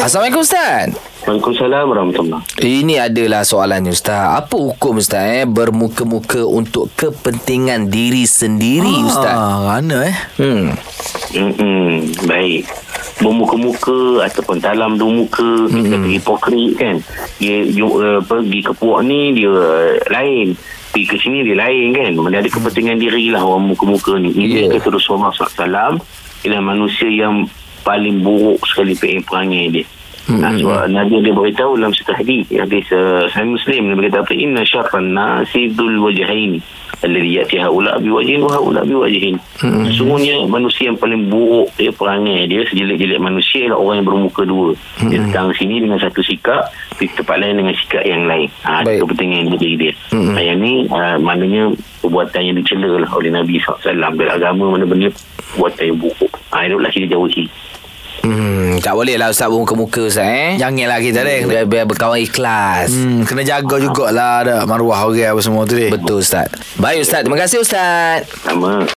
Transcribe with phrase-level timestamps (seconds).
[0.00, 0.96] Assalamualaikum Ustaz.
[1.20, 4.40] Waalaikumsalam warahmatullahi Ini adalah soalannya Ustaz.
[4.40, 9.36] Apa hukum Ustaz eh bermuka-muka untuk kepentingan diri sendiri Ustaz?
[9.36, 10.16] Ah, mana eh?
[10.40, 10.72] Hmm.
[11.36, 11.92] Hmm,
[12.24, 12.64] baik.
[13.20, 15.92] Bermuka-muka ataupun dalam dua muka kita Hmm.
[15.92, 16.96] kata hipokrit kan.
[17.36, 20.56] Dia you, uh, pergi ke puak ni dia uh, lain.
[20.90, 22.10] Pergi ke sini dia lain kan.
[22.16, 24.32] Mana ada kepentingan diri lah orang muka-muka ni.
[24.32, 24.80] Ini Ya.
[24.80, 26.00] kata Rasulullah SAW
[26.40, 27.44] ialah manusia yang
[27.84, 28.94] paling buruk sekali
[29.24, 29.86] perangai dia.
[30.30, 30.46] Hmm.
[30.46, 34.32] Nah, sebab Nabi dia beritahu dalam satu hadis hadis uh, Sahih Muslim dia berkata apa?
[34.38, 36.62] Inna syarran nasi dzul wajhain
[37.02, 39.88] alladhi yati haula bi wajhin wa haula bi wajhin hmm.
[39.88, 44.70] sesungguhnya manusia yang paling buruk dia perangai dia sejelek-jelek manusia ialah orang yang bermuka dua.
[45.08, 46.70] Dia datang sini dengan satu sikap
[47.00, 48.48] di tempat lain dengan sikap yang lain.
[48.62, 49.00] Ha, Baik.
[49.00, 49.92] itu kepentingan diri dia.
[50.12, 50.36] Hmm.
[50.36, 51.72] yang ni uh, maknanya
[52.04, 55.08] perbuatan yang dicela lah oleh Nabi SAW dalam agama mana benda
[55.56, 56.32] perbuatan yang buruk.
[56.52, 57.44] Ha, itulah kita jauhi.
[58.20, 60.56] Hmm, tak boleh lah Ustaz bermuka-muka Ustaz eh.
[60.56, 61.44] Janganlah kita deh.
[61.44, 62.90] Biar, biar berkawan ikhlas.
[62.90, 65.92] Hmm, kena jaga jugalah ada maruah orang apa semua tu deh.
[65.92, 66.48] Betul Ustaz.
[66.80, 67.20] Baik Ustaz.
[67.22, 68.24] Terima kasih Ustaz.
[68.40, 68.82] sama